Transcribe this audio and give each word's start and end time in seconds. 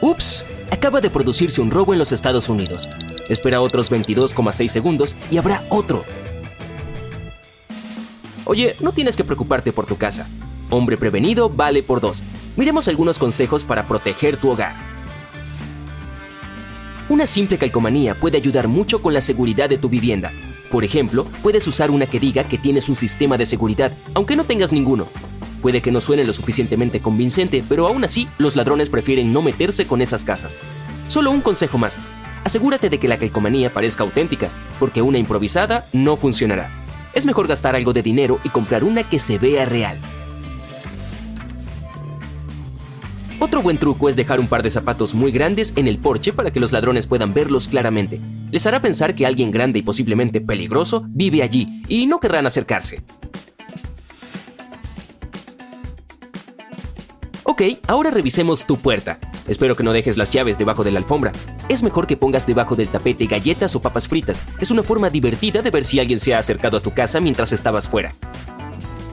Ups, 0.00 0.44
acaba 0.70 1.00
de 1.00 1.10
producirse 1.10 1.60
un 1.60 1.70
robo 1.70 1.92
en 1.92 1.98
los 1.98 2.12
Estados 2.12 2.48
Unidos. 2.48 2.88
Espera 3.28 3.60
otros 3.60 3.90
22,6 3.90 4.68
segundos 4.68 5.16
y 5.30 5.38
habrá 5.38 5.64
otro. 5.68 6.04
Oye, 8.44 8.76
no 8.80 8.92
tienes 8.92 9.16
que 9.16 9.24
preocuparte 9.24 9.72
por 9.72 9.86
tu 9.86 9.96
casa. 9.96 10.28
Hombre 10.70 10.96
prevenido 10.96 11.48
vale 11.48 11.82
por 11.82 12.00
dos. 12.00 12.22
Miremos 12.56 12.88
algunos 12.88 13.18
consejos 13.18 13.64
para 13.64 13.86
proteger 13.86 14.36
tu 14.36 14.50
hogar. 14.50 14.76
Una 17.08 17.26
simple 17.26 17.58
calcomanía 17.58 18.14
puede 18.14 18.36
ayudar 18.36 18.68
mucho 18.68 19.02
con 19.02 19.14
la 19.14 19.20
seguridad 19.20 19.68
de 19.68 19.78
tu 19.78 19.88
vivienda. 19.88 20.32
Por 20.70 20.84
ejemplo, 20.84 21.26
puedes 21.42 21.66
usar 21.66 21.90
una 21.90 22.06
que 22.06 22.20
diga 22.20 22.44
que 22.44 22.58
tienes 22.58 22.88
un 22.88 22.96
sistema 22.96 23.38
de 23.38 23.46
seguridad, 23.46 23.92
aunque 24.14 24.36
no 24.36 24.44
tengas 24.44 24.72
ninguno. 24.72 25.08
Puede 25.62 25.82
que 25.82 25.90
no 25.90 26.00
suene 26.00 26.24
lo 26.24 26.32
suficientemente 26.32 27.00
convincente, 27.00 27.64
pero 27.68 27.86
aún 27.86 28.04
así 28.04 28.28
los 28.38 28.56
ladrones 28.56 28.90
prefieren 28.90 29.32
no 29.32 29.42
meterse 29.42 29.86
con 29.86 30.00
esas 30.00 30.24
casas. 30.24 30.56
Solo 31.08 31.30
un 31.30 31.40
consejo 31.40 31.78
más. 31.78 31.98
Asegúrate 32.44 32.90
de 32.90 32.98
que 32.98 33.08
la 33.08 33.18
calcomanía 33.18 33.72
parezca 33.72 34.04
auténtica, 34.04 34.48
porque 34.78 35.02
una 35.02 35.18
improvisada 35.18 35.86
no 35.92 36.16
funcionará. 36.16 36.72
Es 37.14 37.24
mejor 37.26 37.48
gastar 37.48 37.74
algo 37.74 37.92
de 37.92 38.02
dinero 38.02 38.38
y 38.44 38.50
comprar 38.50 38.84
una 38.84 39.08
que 39.08 39.18
se 39.18 39.38
vea 39.38 39.64
real. 39.64 39.98
Otro 43.40 43.62
buen 43.62 43.78
truco 43.78 44.08
es 44.08 44.16
dejar 44.16 44.40
un 44.40 44.48
par 44.48 44.62
de 44.62 44.70
zapatos 44.70 45.14
muy 45.14 45.30
grandes 45.30 45.72
en 45.76 45.86
el 45.86 45.98
porche 45.98 46.32
para 46.32 46.52
que 46.52 46.58
los 46.58 46.72
ladrones 46.72 47.06
puedan 47.06 47.32
verlos 47.32 47.68
claramente. 47.68 48.20
Les 48.50 48.66
hará 48.66 48.82
pensar 48.82 49.14
que 49.14 49.26
alguien 49.26 49.50
grande 49.50 49.78
y 49.78 49.82
posiblemente 49.82 50.40
peligroso 50.40 51.04
vive 51.08 51.42
allí 51.42 51.82
y 51.86 52.06
no 52.06 52.18
querrán 52.18 52.46
acercarse. 52.46 53.02
Ok, 57.58 57.80
ahora 57.88 58.12
revisemos 58.12 58.66
tu 58.66 58.76
puerta. 58.76 59.18
Espero 59.48 59.74
que 59.74 59.82
no 59.82 59.92
dejes 59.92 60.16
las 60.16 60.30
llaves 60.30 60.58
debajo 60.58 60.84
de 60.84 60.92
la 60.92 61.00
alfombra. 61.00 61.32
Es 61.68 61.82
mejor 61.82 62.06
que 62.06 62.16
pongas 62.16 62.46
debajo 62.46 62.76
del 62.76 62.86
tapete 62.86 63.26
galletas 63.26 63.74
o 63.74 63.82
papas 63.82 64.06
fritas. 64.06 64.42
Es 64.60 64.70
una 64.70 64.84
forma 64.84 65.10
divertida 65.10 65.60
de 65.60 65.72
ver 65.72 65.84
si 65.84 65.98
alguien 65.98 66.20
se 66.20 66.32
ha 66.32 66.38
acercado 66.38 66.76
a 66.76 66.80
tu 66.80 66.94
casa 66.94 67.18
mientras 67.18 67.50
estabas 67.50 67.88
fuera. 67.88 68.14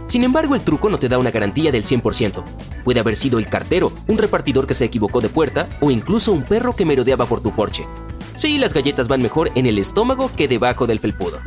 Sin 0.06 0.24
embargo, 0.24 0.54
el 0.54 0.62
truco 0.62 0.92
no 0.92 1.00
te 1.00 1.10
da 1.10 1.18
una 1.18 1.32
garantía 1.32 1.72
del 1.72 1.86
100%. 1.86 2.44
Puede 2.84 3.00
haber 3.00 3.16
sido 3.16 3.40
el 3.40 3.48
cartero, 3.48 3.92
un 4.06 4.20
repartidor 4.20 4.68
que 4.68 4.76
se 4.76 4.86
equivocó 4.86 5.22
de 5.22 5.30
puerta 5.30 5.68
o 5.82 5.90
incluso 5.90 6.32
un 6.32 6.44
perro 6.44 6.76
que 6.76 6.86
merodeaba 6.86 7.26
por 7.26 7.42
tu 7.42 7.50
porche. 7.50 7.88
Sí, 8.36 8.60
las 8.60 8.76
galletas 8.76 9.08
van 9.08 9.24
mejor 9.24 9.50
en 9.56 9.66
el 9.66 9.80
estómago 9.80 10.30
que 10.38 10.48
debajo 10.48 10.86
del 10.86 11.00
felpudo. 11.00 11.40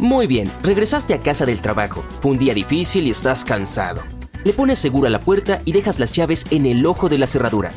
Muy 0.00 0.26
bien, 0.26 0.50
regresaste 0.62 1.12
a 1.12 1.18
casa 1.18 1.44
del 1.44 1.60
trabajo. 1.60 2.02
Fue 2.20 2.30
un 2.30 2.38
día 2.38 2.54
difícil 2.54 3.06
y 3.06 3.10
estás 3.10 3.44
cansado. 3.44 4.02
Le 4.44 4.54
pones 4.54 4.78
seguro 4.78 5.06
a 5.06 5.10
la 5.10 5.20
puerta 5.20 5.60
y 5.66 5.72
dejas 5.72 5.98
las 5.98 6.12
llaves 6.12 6.46
en 6.50 6.64
el 6.64 6.86
ojo 6.86 7.10
de 7.10 7.18
la 7.18 7.26
cerradura. 7.26 7.70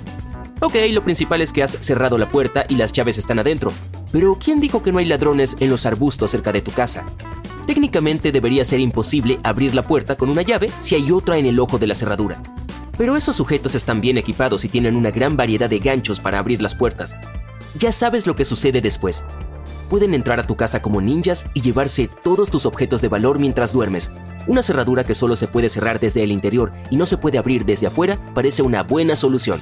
Ok, 0.61 0.75
lo 0.91 1.03
principal 1.03 1.41
es 1.41 1.51
que 1.51 1.63
has 1.63 1.77
cerrado 1.81 2.17
la 2.17 2.29
puerta 2.29 2.66
y 2.69 2.75
las 2.75 2.94
llaves 2.94 3.17
están 3.17 3.39
adentro. 3.39 3.73
Pero 4.13 4.38
¿quién 4.41 4.61
dijo 4.61 4.81
que 4.81 4.94
no 4.94 4.99
hay 4.99 5.05
ladrones 5.05 5.57
en 5.59 5.69
los 5.69 5.85
arbustos 5.85 6.31
cerca 6.31 6.53
de 6.53 6.61
tu 6.61 6.71
casa? 6.71 7.03
Técnicamente 7.67 8.31
debería 8.31 8.63
ser 8.63 8.79
imposible 8.79 9.41
abrir 9.44 9.75
la 9.75 9.83
puerta 9.83 10.16
con 10.16 10.29
una 10.29 10.44
llave 10.44 10.71
si 10.79 10.95
hay 10.95 11.11
otra 11.11 11.38
en 11.38 11.45
el 11.45 11.59
ojo 11.59 11.77
de 11.77 11.88
la 11.88 11.95
cerradura. 11.95 12.41
Pero 12.97 13.17
esos 13.17 13.35
sujetos 13.35 13.75
están 13.75 13.99
bien 13.99 14.17
equipados 14.17 14.63
y 14.63 14.69
tienen 14.69 14.95
una 14.95 15.11
gran 15.11 15.35
variedad 15.35 15.69
de 15.69 15.79
ganchos 15.79 16.21
para 16.21 16.39
abrir 16.39 16.61
las 16.61 16.73
puertas. 16.73 17.17
Ya 17.77 17.91
sabes 17.91 18.27
lo 18.27 18.38
que 18.38 18.45
sucede 18.45 18.79
después. 18.79 19.25
Pueden 19.89 20.13
entrar 20.13 20.39
a 20.39 20.47
tu 20.47 20.55
casa 20.55 20.81
como 20.81 21.01
ninjas 21.01 21.45
y 21.53 21.61
llevarse 21.61 22.09
todos 22.23 22.49
tus 22.49 22.65
objetos 22.65 23.01
de 23.01 23.09
valor 23.09 23.39
mientras 23.39 23.73
duermes. 23.73 24.11
Una 24.47 24.63
cerradura 24.63 25.03
que 25.03 25.15
solo 25.15 25.35
se 25.35 25.47
puede 25.47 25.69
cerrar 25.69 25.99
desde 25.99 26.23
el 26.23 26.31
interior 26.31 26.71
y 26.89 26.97
no 26.97 27.05
se 27.05 27.17
puede 27.17 27.37
abrir 27.37 27.65
desde 27.65 27.87
afuera 27.87 28.17
parece 28.33 28.61
una 28.61 28.83
buena 28.83 29.15
solución. 29.15 29.61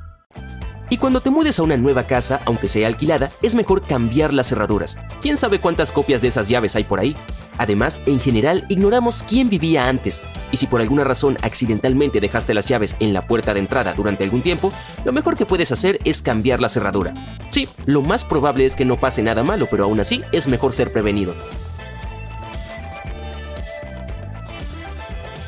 Y 0.91 0.97
cuando 0.97 1.21
te 1.21 1.29
mudes 1.29 1.57
a 1.57 1.63
una 1.63 1.77
nueva 1.77 2.03
casa, 2.03 2.41
aunque 2.43 2.67
sea 2.67 2.85
alquilada, 2.85 3.31
es 3.41 3.55
mejor 3.55 3.81
cambiar 3.87 4.33
las 4.33 4.49
cerraduras. 4.49 4.97
¿Quién 5.21 5.37
sabe 5.37 5.57
cuántas 5.57 5.89
copias 5.89 6.21
de 6.21 6.27
esas 6.27 6.49
llaves 6.49 6.75
hay 6.75 6.83
por 6.83 6.99
ahí? 6.99 7.15
Además, 7.57 8.01
en 8.07 8.19
general, 8.19 8.65
ignoramos 8.67 9.23
quién 9.23 9.49
vivía 9.49 9.87
antes. 9.87 10.21
Y 10.51 10.57
si 10.57 10.67
por 10.67 10.81
alguna 10.81 11.05
razón 11.05 11.37
accidentalmente 11.43 12.19
dejaste 12.19 12.53
las 12.53 12.65
llaves 12.65 12.97
en 12.99 13.13
la 13.13 13.25
puerta 13.25 13.53
de 13.53 13.61
entrada 13.61 13.93
durante 13.93 14.25
algún 14.25 14.41
tiempo, 14.41 14.73
lo 15.05 15.13
mejor 15.13 15.37
que 15.37 15.45
puedes 15.45 15.71
hacer 15.71 15.97
es 16.03 16.21
cambiar 16.21 16.59
la 16.59 16.67
cerradura. 16.67 17.37
Sí, 17.47 17.69
lo 17.85 18.01
más 18.01 18.25
probable 18.25 18.65
es 18.65 18.75
que 18.75 18.83
no 18.83 18.99
pase 18.99 19.23
nada 19.23 19.43
malo, 19.43 19.67
pero 19.71 19.85
aún 19.85 20.01
así 20.01 20.23
es 20.33 20.49
mejor 20.49 20.73
ser 20.73 20.91
prevenido. 20.91 21.33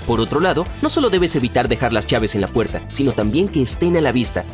Por 0.07 0.21
otro 0.21 0.39
lado, 0.39 0.65
no 0.81 0.89
solo 0.89 1.09
debes 1.09 1.35
evitar 1.35 1.67
dejar 1.67 1.91
las 1.91 2.07
llaves 2.07 2.33
en 2.35 2.41
la 2.41 2.47
puerta, 2.47 2.81
sino 2.93 3.11
también 3.11 3.49
que 3.49 3.61
estén 3.61 3.97
a 3.97 4.01
la 4.01 4.13
vista. 4.13 4.45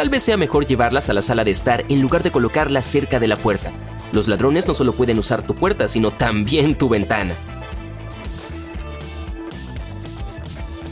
Tal 0.00 0.08
vez 0.08 0.22
sea 0.22 0.38
mejor 0.38 0.64
llevarlas 0.64 1.10
a 1.10 1.12
la 1.12 1.20
sala 1.20 1.44
de 1.44 1.50
estar 1.50 1.84
en 1.90 2.00
lugar 2.00 2.22
de 2.22 2.30
colocarlas 2.30 2.86
cerca 2.86 3.20
de 3.20 3.26
la 3.26 3.36
puerta. 3.36 3.70
Los 4.12 4.28
ladrones 4.28 4.66
no 4.66 4.72
solo 4.72 4.94
pueden 4.94 5.18
usar 5.18 5.46
tu 5.46 5.54
puerta, 5.54 5.88
sino 5.88 6.10
también 6.10 6.74
tu 6.74 6.88
ventana. 6.88 7.34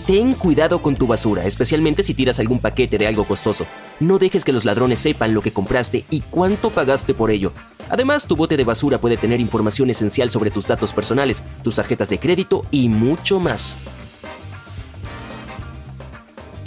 Ten 0.07 0.35
cuidado 0.35 0.83
con 0.83 0.95
tu 0.95 1.07
basura, 1.07 1.47
especialmente 1.47 2.03
si 2.03 2.13
tiras 2.13 2.39
algún 2.39 2.61
paquete 2.61 2.99
de 2.99 3.07
algo 3.07 3.25
costoso. 3.25 3.65
No 3.99 4.19
dejes 4.19 4.45
que 4.45 4.53
los 4.53 4.67
ladrones 4.67 4.99
sepan 4.99 5.33
lo 5.33 5.41
que 5.41 5.55
compraste 5.55 6.05
y 6.11 6.21
cuánto 6.21 6.69
pagaste 6.69 7.15
por 7.15 7.31
ello. 7.31 7.55
Además, 7.89 8.27
tu 8.27 8.37
bote 8.37 8.59
de 8.59 8.65
basura 8.65 8.99
puede 8.99 9.17
tener 9.17 9.41
información 9.41 9.89
esencial 9.89 10.31
sobre 10.31 10.51
tus 10.51 10.67
datos 10.67 10.93
personales, 10.93 11.43
tus 11.65 11.77
tarjetas 11.77 12.11
de 12.11 12.19
crédito 12.19 12.67
y 12.71 12.91
mucho 12.91 13.41
más. 13.41 13.79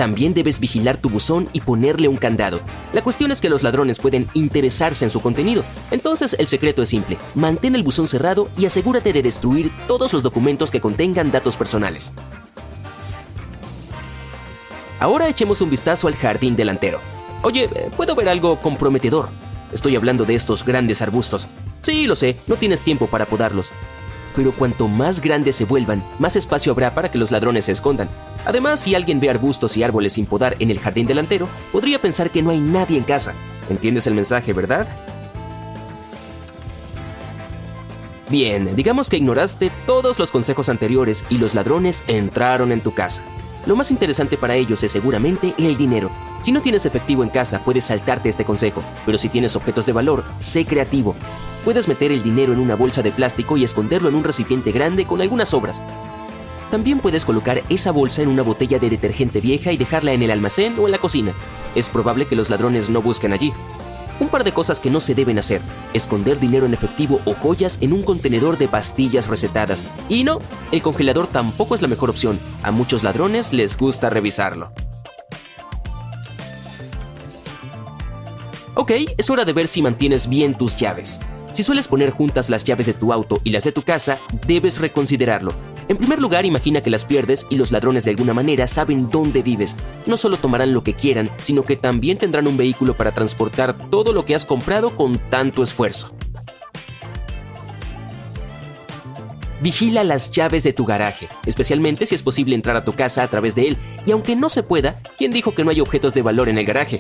También 0.02 0.34
debes 0.34 0.60
vigilar 0.60 0.98
tu 0.98 1.12
buzón 1.12 1.48
y 1.54 1.62
ponerle 1.62 2.08
un 2.08 2.18
candado. 2.18 2.60
La 2.92 3.04
cuestión 3.04 3.32
es 3.32 3.40
que 3.40 3.50
los 3.52 3.62
ladrones 3.62 4.00
pueden 4.00 4.28
interesarse 4.34 5.06
en 5.06 5.12
su 5.12 5.22
contenido. 5.22 5.64
Entonces 5.92 6.36
el 6.40 6.48
secreto 6.48 6.82
es 6.82 6.90
simple. 6.90 7.20
Mantén 7.36 7.76
el 7.76 7.84
buzón 7.84 8.08
cerrado 8.08 8.50
y 8.58 8.66
asegúrate 8.66 9.14
de 9.14 9.22
destruir 9.22 9.72
todos 9.88 10.12
los 10.12 10.24
documentos 10.24 10.72
que 10.72 10.82
contengan 10.82 11.32
datos 11.32 11.56
personales. 11.56 12.14
Ahora 15.00 15.30
echemos 15.30 15.62
un 15.62 15.70
vistazo 15.70 16.08
al 16.08 16.16
jardín 16.16 16.56
delantero. 16.56 17.00
Oye, 17.44 17.70
puedo 17.96 18.16
ver 18.16 18.28
algo 18.28 18.56
comprometedor. 18.56 19.30
Estoy 19.72 19.98
hablando 19.98 20.26
de 20.26 20.34
estos 20.34 20.66
grandes 20.66 21.04
arbustos. 21.04 21.48
Sí, 21.84 22.08
lo 22.08 22.16
sé, 22.16 22.38
no 22.48 22.56
tienes 22.56 22.82
tiempo 22.82 23.06
para 23.06 23.28
podarlos 23.28 23.72
pero 24.36 24.52
cuanto 24.52 24.88
más 24.88 25.22
grandes 25.22 25.56
se 25.56 25.66
vuelvan, 25.66 26.04
más 26.20 26.36
espacio 26.36 26.72
habrá 26.72 26.94
para 26.94 27.12
que 27.12 27.18
los 27.18 27.32
ladrones 27.32 27.66
se 27.66 27.72
escondan. 27.72 28.10
Además, 28.46 28.80
si 28.80 28.96
alguien 28.96 29.20
ve 29.20 29.30
arbustos 29.30 29.78
y 29.78 29.84
árboles 29.84 30.14
sin 30.14 30.26
podar 30.26 30.56
en 30.60 30.72
el 30.72 30.80
jardín 30.80 31.08
delantero, 31.08 31.48
podría 31.72 32.00
pensar 32.00 32.30
que 32.30 32.42
no 32.42 32.50
hay 32.50 32.60
nadie 32.60 32.98
en 32.98 33.04
casa. 33.04 33.34
¿Entiendes 33.70 34.08
el 34.08 34.16
mensaje, 34.16 34.54
verdad? 34.54 34.88
Bien, 38.30 38.76
digamos 38.76 39.10
que 39.10 39.18
ignoraste 39.18 39.72
todos 39.86 40.18
los 40.18 40.32
consejos 40.32 40.70
anteriores 40.70 41.26
y 41.30 41.38
los 41.38 41.54
ladrones 41.54 42.06
entraron 42.08 42.72
en 42.72 42.82
tu 42.82 42.94
casa. 42.94 43.24
Lo 43.66 43.76
más 43.76 43.92
interesante 43.92 44.38
para 44.38 44.56
ellos 44.56 44.84
es 44.84 44.92
seguramente 44.92 45.54
el 45.58 45.76
dinero. 45.76 46.10
Si 46.42 46.52
no 46.52 46.62
tienes 46.62 46.88
efectivo 46.88 47.22
en 47.22 47.30
casa, 47.30 47.60
puedes 47.64 47.86
saltarte 47.86 48.28
este 48.28 48.46
consejo, 48.46 48.82
pero 49.06 49.20
si 49.20 49.30
tienes 49.30 49.56
objetos 49.56 49.86
de 49.86 49.94
valor, 49.94 50.24
sé 50.40 50.66
creativo. 50.66 51.16
Puedes 51.64 51.88
meter 51.88 52.12
el 52.12 52.24
dinero 52.24 52.52
en 52.52 52.60
una 52.60 52.76
bolsa 52.76 53.04
de 53.04 53.12
plástico 53.12 53.58
y 53.58 53.64
esconderlo 53.64 54.10
en 54.10 54.16
un 54.16 54.24
recipiente 54.24 54.72
grande 54.72 55.06
con 55.06 55.22
algunas 55.22 55.50
sobras. 55.50 55.84
También 56.72 57.00
puedes 57.00 57.26
colocar 57.26 57.62
esa 57.70 57.92
bolsa 57.92 58.24
en 58.24 58.30
una 58.30 58.42
botella 58.42 58.80
de 58.80 58.90
detergente 58.90 59.40
vieja 59.40 59.72
y 59.72 59.78
dejarla 59.78 60.14
en 60.14 60.24
el 60.24 60.32
almacén 60.32 60.74
o 60.80 60.88
en 60.88 60.94
la 60.94 60.98
cocina. 60.98 61.34
Es 61.76 61.90
probable 61.90 62.26
que 62.26 62.36
los 62.36 62.50
ladrones 62.50 62.90
no 62.90 63.04
busquen 63.04 63.34
allí. 63.34 63.54
Un 64.20 64.30
par 64.30 64.44
de 64.44 64.54
cosas 64.54 64.80
que 64.80 64.90
no 64.90 65.02
se 65.02 65.14
deben 65.14 65.38
hacer. 65.38 65.62
Esconder 65.94 66.40
dinero 66.40 66.66
en 66.66 66.74
efectivo 66.74 67.20
o 67.26 67.34
joyas 67.34 67.78
en 67.82 67.94
un 67.94 68.02
contenedor 68.02 68.58
de 68.58 68.68
pastillas 68.68 69.28
recetadas. 69.28 69.84
Y 70.10 70.24
no, 70.24 70.40
el 70.72 70.82
congelador 70.82 71.28
tampoco 71.28 71.76
es 71.76 71.82
la 71.82 71.88
mejor 71.88 72.10
opción. 72.10 72.40
A 72.64 72.72
muchos 72.72 73.04
ladrones 73.04 73.52
les 73.54 73.78
gusta 73.78 74.10
revisarlo. 74.10 74.72
Ok, 78.82 78.94
es 79.16 79.30
hora 79.30 79.46
de 79.46 79.54
ver 79.54 79.68
si 79.68 79.84
mantienes 79.84 80.28
bien 80.28 80.56
tus 80.56 80.76
llaves. 80.76 81.20
Si 81.54 81.62
sueles 81.62 81.88
poner 81.88 82.10
juntas 82.10 82.50
las 82.50 82.64
llaves 82.64 82.88
de 82.88 82.94
tu 82.94 83.14
auto 83.14 83.40
y 83.44 83.52
las 83.52 83.64
de 83.64 83.72
tu 83.72 83.84
casa, 83.84 84.18
debes 84.48 84.80
reconsiderarlo. 84.80 85.54
En 85.88 85.98
primer 85.98 86.20
lugar, 86.20 86.48
imagina 86.48 86.82
que 86.82 86.90
las 86.90 87.06
pierdes 87.06 87.46
y 87.52 87.58
los 87.58 87.72
ladrones 87.72 88.06
de 88.06 88.10
alguna 88.10 88.34
manera 88.34 88.68
saben 88.68 89.12
dónde 89.12 89.44
vives. 89.44 89.76
No 90.08 90.18
solo 90.18 90.38
tomarán 90.38 90.74
lo 90.74 90.84
que 90.84 90.96
quieran, 90.96 91.30
sino 91.44 91.64
que 91.64 91.76
también 91.76 92.18
tendrán 92.18 92.48
un 92.48 92.58
vehículo 92.58 92.96
para 92.96 93.12
transportar 93.12 93.78
todo 93.92 94.14
lo 94.14 94.26
que 94.26 94.34
has 94.34 94.48
comprado 94.48 94.96
con 94.98 95.20
tanto 95.30 95.62
esfuerzo. 95.62 96.16
Vigila 99.62 100.04
las 100.04 100.32
llaves 100.32 100.64
de 100.64 100.74
tu 100.74 100.86
garaje, 100.86 101.30
especialmente 101.46 102.08
si 102.08 102.16
es 102.16 102.24
posible 102.24 102.56
entrar 102.56 102.76
a 102.76 102.84
tu 102.84 102.94
casa 102.94 103.22
a 103.22 103.28
través 103.28 103.54
de 103.54 103.68
él, 103.68 103.78
y 104.08 104.12
aunque 104.12 104.36
no 104.36 104.50
se 104.50 104.64
pueda, 104.64 105.00
¿quién 105.20 105.32
dijo 105.32 105.54
que 105.54 105.64
no 105.64 105.70
hay 105.70 105.82
objetos 105.82 106.16
de 106.16 106.24
valor 106.24 106.50
en 106.50 106.58
el 106.58 106.66
garaje? 106.66 107.00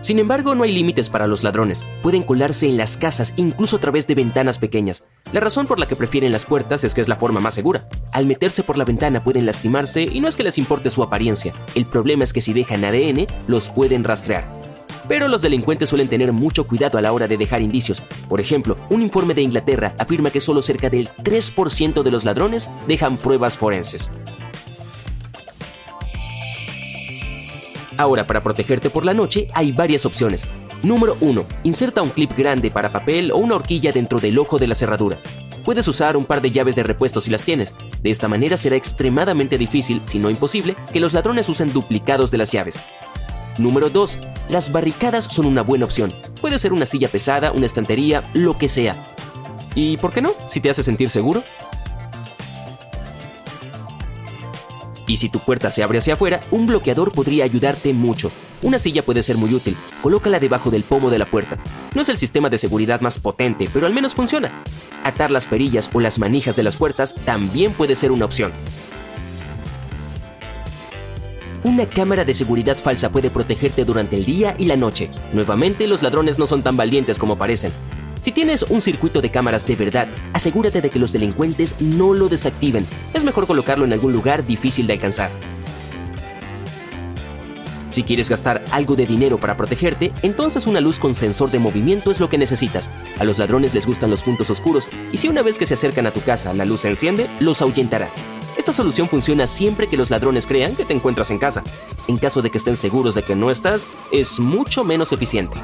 Sin 0.00 0.18
embargo, 0.18 0.54
no 0.54 0.64
hay 0.64 0.72
límites 0.72 1.10
para 1.10 1.26
los 1.26 1.44
ladrones. 1.44 1.84
Pueden 2.02 2.22
colarse 2.22 2.66
en 2.66 2.76
las 2.76 2.96
casas, 2.96 3.34
incluso 3.36 3.76
a 3.76 3.80
través 3.80 4.06
de 4.06 4.14
ventanas 4.14 4.58
pequeñas. 4.58 5.04
La 5.32 5.40
razón 5.40 5.66
por 5.66 5.78
la 5.78 5.86
que 5.86 5.96
prefieren 5.96 6.32
las 6.32 6.46
puertas 6.46 6.84
es 6.84 6.94
que 6.94 7.02
es 7.02 7.08
la 7.08 7.16
forma 7.16 7.40
más 7.40 7.54
segura. 7.54 7.88
Al 8.12 8.26
meterse 8.26 8.62
por 8.62 8.78
la 8.78 8.84
ventana 8.84 9.22
pueden 9.22 9.44
lastimarse 9.44 10.02
y 10.02 10.20
no 10.20 10.28
es 10.28 10.36
que 10.36 10.44
les 10.44 10.58
importe 10.58 10.90
su 10.90 11.02
apariencia. 11.02 11.52
El 11.74 11.84
problema 11.84 12.24
es 12.24 12.32
que 12.32 12.40
si 12.40 12.52
dejan 12.52 12.84
ADN, 12.84 13.26
los 13.46 13.70
pueden 13.70 14.04
rastrear. 14.04 14.60
Pero 15.10 15.26
los 15.26 15.42
delincuentes 15.42 15.88
suelen 15.88 16.08
tener 16.08 16.32
mucho 16.32 16.66
cuidado 16.66 16.96
a 16.96 17.02
la 17.02 17.12
hora 17.12 17.26
de 17.26 17.36
dejar 17.36 17.60
indicios. 17.60 18.00
Por 18.28 18.40
ejemplo, 18.40 18.76
un 18.90 19.02
informe 19.02 19.34
de 19.34 19.42
Inglaterra 19.42 19.94
afirma 19.98 20.30
que 20.30 20.40
solo 20.40 20.62
cerca 20.62 20.88
del 20.88 21.08
3% 21.08 22.02
de 22.04 22.10
los 22.10 22.24
ladrones 22.24 22.70
dejan 22.86 23.16
pruebas 23.16 23.56
forenses. 23.56 24.12
Ahora, 28.00 28.26
para 28.26 28.42
protegerte 28.42 28.88
por 28.88 29.04
la 29.04 29.12
noche 29.12 29.48
hay 29.52 29.72
varias 29.72 30.06
opciones. 30.06 30.46
Número 30.82 31.18
1. 31.20 31.44
Inserta 31.64 32.00
un 32.00 32.08
clip 32.08 32.34
grande 32.34 32.70
para 32.70 32.90
papel 32.90 33.30
o 33.30 33.36
una 33.36 33.56
horquilla 33.56 33.92
dentro 33.92 34.20
del 34.20 34.38
ojo 34.38 34.58
de 34.58 34.66
la 34.66 34.74
cerradura. 34.74 35.18
Puedes 35.66 35.86
usar 35.86 36.16
un 36.16 36.24
par 36.24 36.40
de 36.40 36.50
llaves 36.50 36.74
de 36.74 36.82
repuesto 36.82 37.20
si 37.20 37.30
las 37.30 37.42
tienes. 37.42 37.74
De 38.02 38.08
esta 38.08 38.26
manera 38.26 38.56
será 38.56 38.76
extremadamente 38.76 39.58
difícil, 39.58 40.00
si 40.06 40.18
no 40.18 40.30
imposible, 40.30 40.76
que 40.94 40.98
los 40.98 41.12
ladrones 41.12 41.50
usen 41.50 41.74
duplicados 41.74 42.30
de 42.30 42.38
las 42.38 42.50
llaves. 42.50 42.78
Número 43.58 43.90
2. 43.90 44.18
Las 44.48 44.72
barricadas 44.72 45.26
son 45.26 45.44
una 45.44 45.60
buena 45.60 45.84
opción. 45.84 46.14
Puede 46.40 46.58
ser 46.58 46.72
una 46.72 46.86
silla 46.86 47.08
pesada, 47.08 47.52
una 47.52 47.66
estantería, 47.66 48.24
lo 48.32 48.56
que 48.56 48.70
sea. 48.70 48.96
¿Y 49.74 49.98
por 49.98 50.14
qué 50.14 50.22
no? 50.22 50.32
Si 50.48 50.60
te 50.60 50.70
hace 50.70 50.82
sentir 50.82 51.10
seguro. 51.10 51.44
Y 55.10 55.16
si 55.16 55.28
tu 55.28 55.40
puerta 55.40 55.72
se 55.72 55.82
abre 55.82 55.98
hacia 55.98 56.14
afuera, 56.14 56.38
un 56.52 56.68
bloqueador 56.68 57.10
podría 57.10 57.42
ayudarte 57.42 57.92
mucho. 57.92 58.30
Una 58.62 58.78
silla 58.78 59.04
puede 59.04 59.24
ser 59.24 59.38
muy 59.38 59.52
útil. 59.52 59.76
Colócala 60.02 60.38
debajo 60.38 60.70
del 60.70 60.84
pomo 60.84 61.10
de 61.10 61.18
la 61.18 61.28
puerta. 61.28 61.58
No 61.96 62.02
es 62.02 62.08
el 62.10 62.16
sistema 62.16 62.48
de 62.48 62.58
seguridad 62.58 63.00
más 63.00 63.18
potente, 63.18 63.68
pero 63.72 63.88
al 63.88 63.92
menos 63.92 64.14
funciona. 64.14 64.62
Atar 65.02 65.32
las 65.32 65.48
perillas 65.48 65.90
o 65.92 65.98
las 65.98 66.20
manijas 66.20 66.54
de 66.54 66.62
las 66.62 66.76
puertas 66.76 67.16
también 67.24 67.72
puede 67.72 67.96
ser 67.96 68.12
una 68.12 68.24
opción. 68.24 68.52
Una 71.64 71.86
cámara 71.86 72.24
de 72.24 72.32
seguridad 72.32 72.76
falsa 72.76 73.10
puede 73.10 73.32
protegerte 73.32 73.84
durante 73.84 74.14
el 74.14 74.24
día 74.24 74.54
y 74.58 74.66
la 74.66 74.76
noche. 74.76 75.10
Nuevamente, 75.32 75.88
los 75.88 76.04
ladrones 76.04 76.38
no 76.38 76.46
son 76.46 76.62
tan 76.62 76.76
valientes 76.76 77.18
como 77.18 77.36
parecen. 77.36 77.72
Si 78.22 78.32
tienes 78.32 78.62
un 78.62 78.82
circuito 78.82 79.22
de 79.22 79.30
cámaras 79.30 79.66
de 79.66 79.76
verdad, 79.76 80.08
asegúrate 80.34 80.82
de 80.82 80.90
que 80.90 80.98
los 80.98 81.12
delincuentes 81.12 81.80
no 81.80 82.12
lo 82.12 82.28
desactiven. 82.28 82.86
Es 83.14 83.24
mejor 83.24 83.46
colocarlo 83.46 83.86
en 83.86 83.94
algún 83.94 84.12
lugar 84.12 84.44
difícil 84.46 84.86
de 84.86 84.92
alcanzar. 84.92 85.30
Si 87.90 88.02
quieres 88.04 88.28
gastar 88.28 88.62
algo 88.70 88.94
de 88.94 89.06
dinero 89.06 89.40
para 89.40 89.56
protegerte, 89.56 90.12
entonces 90.22 90.66
una 90.66 90.80
luz 90.80 90.98
con 90.98 91.14
sensor 91.14 91.50
de 91.50 91.58
movimiento 91.58 92.10
es 92.10 92.20
lo 92.20 92.28
que 92.28 92.38
necesitas. 92.38 92.90
A 93.18 93.24
los 93.24 93.38
ladrones 93.38 93.74
les 93.74 93.86
gustan 93.86 94.10
los 94.10 94.22
puntos 94.22 94.50
oscuros 94.50 94.88
y 95.12 95.16
si 95.16 95.28
una 95.28 95.42
vez 95.42 95.58
que 95.58 95.66
se 95.66 95.74
acercan 95.74 96.06
a 96.06 96.12
tu 96.12 96.20
casa 96.20 96.54
la 96.54 96.66
luz 96.66 96.82
se 96.82 96.88
enciende, 96.88 97.26
los 97.40 97.62
ahuyentará. 97.62 98.10
Esta 98.56 98.72
solución 98.72 99.08
funciona 99.08 99.46
siempre 99.46 99.88
que 99.88 99.96
los 99.96 100.10
ladrones 100.10 100.46
crean 100.46 100.76
que 100.76 100.84
te 100.84 100.92
encuentras 100.92 101.30
en 101.30 101.38
casa. 101.38 101.64
En 102.06 102.18
caso 102.18 102.42
de 102.42 102.50
que 102.50 102.58
estén 102.58 102.76
seguros 102.76 103.14
de 103.14 103.22
que 103.22 103.34
no 103.34 103.50
estás, 103.50 103.90
es 104.12 104.38
mucho 104.38 104.84
menos 104.84 105.10
eficiente 105.12 105.60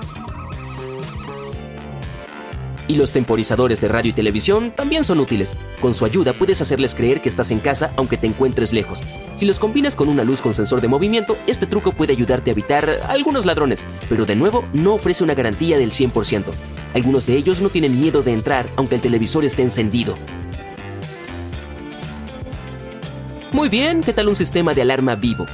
y 2.88 2.96
los 2.96 3.12
temporizadores 3.12 3.80
de 3.80 3.88
radio 3.88 4.10
y 4.10 4.14
televisión 4.14 4.70
también 4.70 5.04
son 5.04 5.20
útiles. 5.20 5.54
Con 5.80 5.94
su 5.94 6.04
ayuda 6.04 6.32
puedes 6.32 6.60
hacerles 6.60 6.94
creer 6.94 7.20
que 7.20 7.28
estás 7.28 7.50
en 7.50 7.60
casa 7.60 7.90
aunque 7.96 8.16
te 8.16 8.26
encuentres 8.26 8.72
lejos. 8.72 9.02
Si 9.36 9.46
los 9.46 9.58
combinas 9.58 9.96
con 9.96 10.08
una 10.08 10.24
luz 10.24 10.42
con 10.42 10.54
sensor 10.54 10.80
de 10.80 10.88
movimiento, 10.88 11.36
este 11.46 11.66
truco 11.66 11.92
puede 11.92 12.12
ayudarte 12.12 12.50
a 12.50 12.52
evitar 12.52 13.00
algunos 13.08 13.46
ladrones, 13.46 13.84
pero 14.08 14.26
de 14.26 14.36
nuevo 14.36 14.64
no 14.72 14.94
ofrece 14.94 15.24
una 15.24 15.34
garantía 15.34 15.78
del 15.78 15.90
100%. 15.90 16.44
Algunos 16.94 17.26
de 17.26 17.36
ellos 17.36 17.60
no 17.60 17.68
tienen 17.68 18.00
miedo 18.00 18.22
de 18.22 18.32
entrar 18.32 18.66
aunque 18.76 18.96
el 18.96 19.00
televisor 19.00 19.44
esté 19.44 19.62
encendido. 19.62 20.16
Muy 23.52 23.68
bien, 23.68 24.02
¿qué 24.02 24.12
tal 24.12 24.28
un 24.28 24.36
sistema 24.36 24.74
de 24.74 24.82
alarma 24.82 25.14
vivo? 25.14 25.46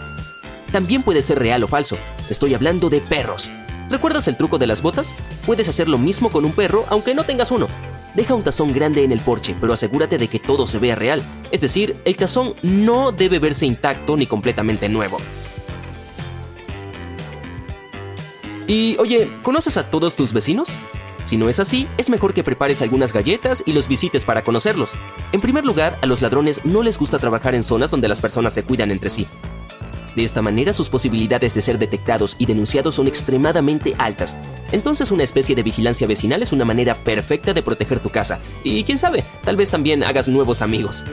También 0.72 1.02
puede 1.02 1.22
ser 1.22 1.38
real 1.38 1.62
o 1.62 1.68
falso. 1.68 1.98
Estoy 2.30 2.54
hablando 2.54 2.88
de 2.88 3.00
perros. 3.00 3.52
¿Recuerdas 3.92 4.26
el 4.26 4.38
truco 4.38 4.56
de 4.56 4.66
las 4.66 4.80
botas? 4.80 5.14
Puedes 5.44 5.68
hacer 5.68 5.86
lo 5.86 5.98
mismo 5.98 6.30
con 6.30 6.46
un 6.46 6.52
perro 6.52 6.86
aunque 6.88 7.14
no 7.14 7.24
tengas 7.24 7.50
uno. 7.50 7.68
Deja 8.14 8.34
un 8.34 8.42
tazón 8.42 8.72
grande 8.72 9.04
en 9.04 9.12
el 9.12 9.20
porche, 9.20 9.54
pero 9.60 9.74
asegúrate 9.74 10.16
de 10.16 10.28
que 10.28 10.38
todo 10.38 10.66
se 10.66 10.78
vea 10.78 10.94
real. 10.94 11.22
Es 11.50 11.60
decir, 11.60 12.00
el 12.06 12.16
tazón 12.16 12.54
no 12.62 13.12
debe 13.12 13.38
verse 13.38 13.66
intacto 13.66 14.16
ni 14.16 14.24
completamente 14.24 14.88
nuevo. 14.88 15.18
Y 18.66 18.96
oye, 18.98 19.28
¿conoces 19.42 19.76
a 19.76 19.90
todos 19.90 20.16
tus 20.16 20.32
vecinos? 20.32 20.78
Si 21.24 21.36
no 21.36 21.50
es 21.50 21.60
así, 21.60 21.86
es 21.98 22.08
mejor 22.08 22.32
que 22.32 22.42
prepares 22.42 22.80
algunas 22.80 23.12
galletas 23.12 23.62
y 23.66 23.74
los 23.74 23.88
visites 23.88 24.24
para 24.24 24.42
conocerlos. 24.42 24.94
En 25.32 25.42
primer 25.42 25.66
lugar, 25.66 25.98
a 26.00 26.06
los 26.06 26.22
ladrones 26.22 26.64
no 26.64 26.82
les 26.82 26.96
gusta 26.96 27.18
trabajar 27.18 27.54
en 27.54 27.62
zonas 27.62 27.90
donde 27.90 28.08
las 28.08 28.20
personas 28.20 28.54
se 28.54 28.62
cuidan 28.62 28.90
entre 28.90 29.10
sí. 29.10 29.26
De 30.16 30.24
esta 30.24 30.42
manera 30.42 30.72
sus 30.72 30.90
posibilidades 30.90 31.54
de 31.54 31.60
ser 31.60 31.78
detectados 31.78 32.36
y 32.38 32.46
denunciados 32.46 32.94
son 32.94 33.08
extremadamente 33.08 33.94
altas. 33.98 34.36
Entonces 34.72 35.10
una 35.10 35.24
especie 35.24 35.54
de 35.54 35.62
vigilancia 35.62 36.06
vecinal 36.06 36.42
es 36.42 36.52
una 36.52 36.64
manera 36.64 36.94
perfecta 36.94 37.52
de 37.52 37.62
proteger 37.62 38.00
tu 38.00 38.10
casa. 38.10 38.40
Y 38.64 38.84
quién 38.84 38.98
sabe, 38.98 39.24
tal 39.44 39.56
vez 39.56 39.70
también 39.70 40.04
hagas 40.04 40.28
nuevos 40.28 40.62
amigos. 40.62 41.04